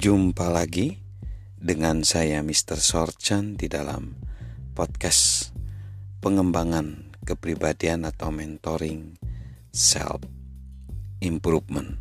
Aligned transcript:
Jumpa 0.00 0.48
lagi 0.48 0.96
dengan 1.60 2.08
saya 2.08 2.40
Mr. 2.40 2.80
Sorchan 2.80 3.60
di 3.60 3.68
dalam 3.68 4.16
podcast 4.72 5.52
pengembangan 6.24 7.12
kepribadian 7.20 8.08
atau 8.08 8.32
mentoring 8.32 9.20
self 9.68 10.24
improvement. 11.20 12.00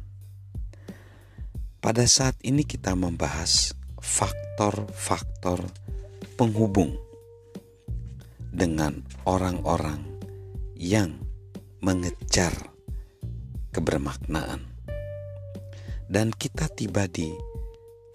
Pada 1.84 2.08
saat 2.08 2.40
ini 2.40 2.64
kita 2.64 2.96
membahas 2.96 3.76
faktor-faktor 4.00 5.68
penghubung 6.40 6.96
dengan 8.48 9.04
orang-orang 9.28 10.00
yang 10.80 11.20
mengejar 11.84 12.56
kebermaknaan. 13.76 14.64
Dan 16.08 16.32
kita 16.32 16.72
tiba 16.72 17.06
di 17.12 17.49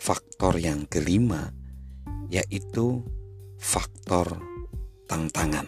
faktor 0.04 0.60
yang 0.60 0.84
kelima, 0.84 1.48
yaitu 2.28 3.00
faktor 3.56 4.36
tantangan. 5.08 5.64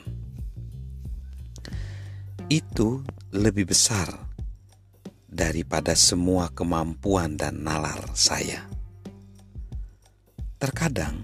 Itu 2.53 3.01
lebih 3.33 3.73
besar 3.73 4.13
daripada 5.25 5.97
semua 5.97 6.53
kemampuan 6.53 7.41
dan 7.41 7.65
nalar 7.65 8.13
saya. 8.13 8.69
Terkadang 10.61 11.17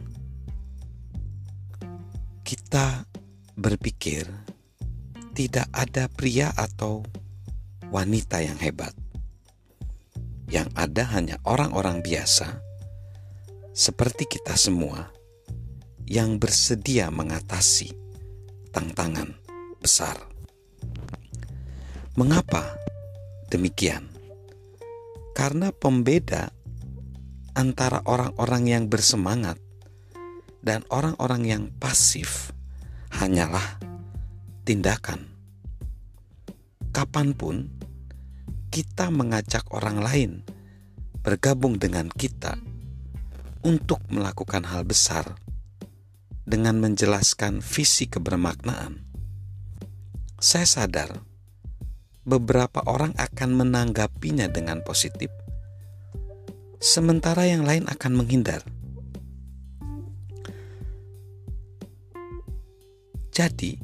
kita 2.48 3.04
berpikir 3.60 4.24
tidak 5.36 5.68
ada 5.68 6.08
pria 6.08 6.48
atau 6.56 7.04
wanita 7.92 8.40
yang 8.40 8.56
hebat. 8.56 8.96
Yang 10.48 10.68
ada 10.80 11.04
hanya 11.12 11.36
orang-orang 11.44 12.00
biasa 12.00 12.71
seperti 13.72 14.28
kita 14.28 14.52
semua 14.52 15.08
yang 16.04 16.36
bersedia 16.36 17.08
mengatasi 17.08 17.96
tantangan 18.68 19.32
besar. 19.80 20.20
Mengapa 22.20 22.76
demikian? 23.48 24.12
Karena 25.32 25.72
pembeda 25.72 26.52
antara 27.56 28.04
orang-orang 28.04 28.64
yang 28.68 28.84
bersemangat 28.92 29.56
dan 30.60 30.84
orang-orang 30.92 31.42
yang 31.48 31.64
pasif 31.80 32.52
hanyalah 33.08 33.80
tindakan. 34.68 35.32
Kapan 36.92 37.32
pun 37.32 37.72
kita 38.68 39.08
mengajak 39.08 39.64
orang 39.72 40.04
lain 40.04 40.32
bergabung 41.24 41.80
dengan 41.80 42.12
kita 42.12 42.60
untuk 43.62 44.02
melakukan 44.10 44.66
hal 44.66 44.82
besar 44.82 45.38
dengan 46.42 46.82
menjelaskan 46.82 47.62
visi 47.62 48.10
kebermaknaan, 48.10 49.06
saya 50.42 50.66
sadar 50.66 51.22
beberapa 52.26 52.82
orang 52.90 53.14
akan 53.14 53.50
menanggapinya 53.62 54.50
dengan 54.50 54.82
positif, 54.82 55.30
sementara 56.82 57.46
yang 57.46 57.62
lain 57.62 57.86
akan 57.86 58.12
menghindar. 58.18 58.66
Jadi, 63.32 63.78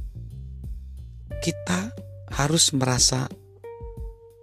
kita 1.38 1.94
harus 2.34 2.74
merasa 2.74 3.30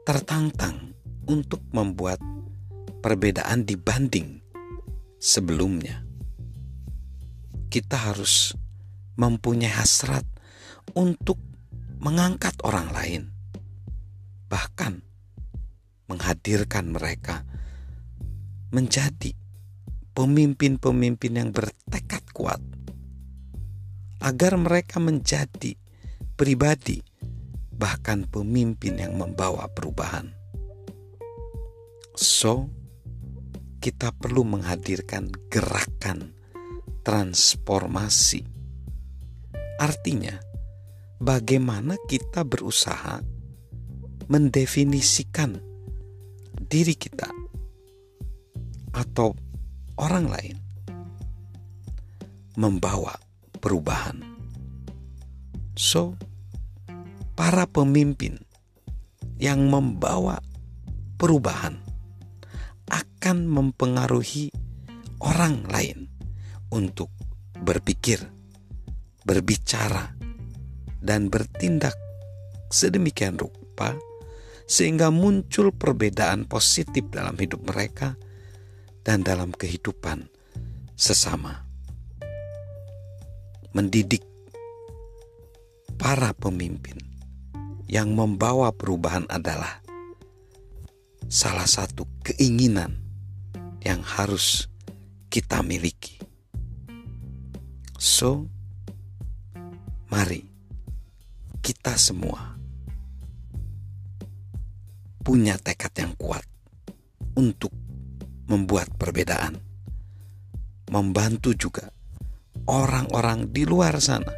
tertantang 0.08 0.96
untuk 1.28 1.62
membuat 1.76 2.18
perbedaan 3.04 3.68
dibanding 3.68 4.45
sebelumnya. 5.26 6.06
Kita 7.74 8.14
harus 8.14 8.54
mempunyai 9.18 9.74
hasrat 9.74 10.22
untuk 10.94 11.42
mengangkat 11.98 12.54
orang 12.62 12.94
lain, 12.94 13.22
bahkan 14.46 15.02
menghadirkan 16.06 16.94
mereka 16.94 17.42
menjadi 18.70 19.34
pemimpin-pemimpin 20.14 21.34
yang 21.34 21.50
bertekad 21.50 22.22
kuat, 22.30 22.62
agar 24.22 24.54
mereka 24.62 25.02
menjadi 25.02 25.74
pribadi, 26.38 27.02
bahkan 27.74 28.30
pemimpin 28.30 29.02
yang 29.02 29.18
membawa 29.18 29.66
perubahan. 29.74 30.30
So, 32.16 32.70
kita 33.86 34.10
perlu 34.10 34.42
menghadirkan 34.42 35.30
gerakan 35.54 36.34
transformasi. 37.06 38.42
Artinya, 39.78 40.34
bagaimana 41.22 41.94
kita 42.10 42.42
berusaha 42.42 43.22
mendefinisikan 44.26 45.62
diri 46.66 46.98
kita 46.98 47.30
atau 48.98 49.38
orang 50.02 50.34
lain 50.34 50.58
membawa 52.58 53.14
perubahan. 53.62 54.18
So, 55.78 56.18
para 57.38 57.70
pemimpin 57.70 58.42
yang 59.38 59.70
membawa 59.70 60.42
perubahan 61.22 61.85
akan 63.26 63.50
mempengaruhi 63.50 64.54
orang 65.18 65.66
lain 65.74 66.14
untuk 66.70 67.10
berpikir, 67.58 68.22
berbicara, 69.26 70.14
dan 71.02 71.34
bertindak 71.34 71.98
sedemikian 72.70 73.34
rupa 73.34 73.98
sehingga 74.70 75.10
muncul 75.10 75.74
perbedaan 75.74 76.46
positif 76.46 77.10
dalam 77.10 77.34
hidup 77.42 77.66
mereka 77.66 78.14
dan 79.02 79.26
dalam 79.26 79.50
kehidupan 79.58 80.30
sesama. 80.94 81.66
Mendidik 83.74 84.22
para 85.98 86.30
pemimpin 86.38 87.02
yang 87.90 88.14
membawa 88.14 88.70
perubahan 88.70 89.26
adalah 89.34 89.82
salah 91.26 91.66
satu 91.66 92.06
keinginan 92.22 93.05
yang 93.86 94.02
harus 94.02 94.66
kita 95.30 95.62
miliki. 95.62 96.18
So, 98.02 98.50
mari 100.10 100.42
kita 101.62 101.94
semua 101.96 102.58
punya 105.22 105.58
tekad 105.62 105.94
yang 105.98 106.14
kuat 106.18 106.46
untuk 107.38 107.74
membuat 108.46 108.94
perbedaan, 108.94 109.58
membantu 110.94 111.58
juga 111.58 111.90
orang-orang 112.70 113.50
di 113.50 113.66
luar 113.66 113.98
sana, 113.98 114.34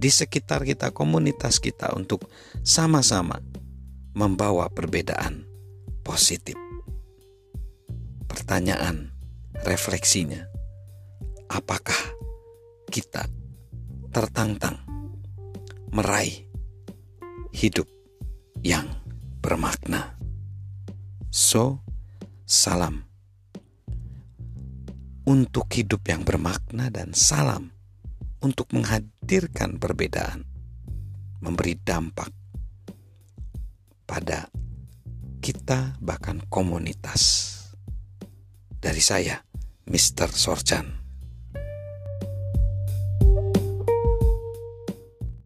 di 0.00 0.08
sekitar 0.08 0.64
kita, 0.64 0.96
komunitas 0.96 1.60
kita, 1.60 1.92
untuk 1.92 2.28
sama-sama 2.64 3.36
membawa 4.16 4.72
perbedaan 4.72 5.44
positif. 6.00 6.71
Pertanyaan 8.32 9.12
refleksinya, 9.68 10.48
apakah 11.52 12.16
kita 12.88 13.28
tertantang 14.08 14.80
meraih 15.92 16.48
hidup 17.52 17.84
yang 18.64 18.88
bermakna? 19.44 20.16
So, 21.28 21.84
salam 22.48 23.04
untuk 25.28 25.68
hidup 25.76 26.00
yang 26.08 26.24
bermakna 26.24 26.88
dan 26.88 27.12
salam 27.12 27.68
untuk 28.40 28.72
menghadirkan 28.72 29.76
perbedaan, 29.76 30.48
memberi 31.44 31.76
dampak 31.76 32.32
pada 34.08 34.48
kita 35.44 36.00
bahkan 36.00 36.40
komunitas. 36.48 37.51
Dari 38.82 38.98
saya, 38.98 39.38
Mr. 39.86 40.26
Sorchan. 40.34 41.01